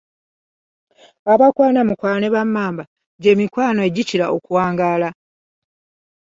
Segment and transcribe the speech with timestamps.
[1.33, 2.83] Abakwana mukwane ba Mmamba
[3.21, 5.09] Gye mikwano egikira okuwangaala.